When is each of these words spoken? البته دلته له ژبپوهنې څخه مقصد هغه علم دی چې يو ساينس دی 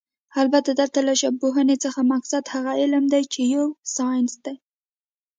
البته 0.41 0.71
دلته 0.79 0.99
له 1.07 1.13
ژبپوهنې 1.21 1.75
څخه 1.83 1.99
مقصد 2.13 2.43
هغه 2.53 2.71
علم 2.81 3.03
دی 3.13 3.23
چې 3.33 3.41
يو 3.55 3.65
ساينس 3.95 4.33
دی 4.45 4.55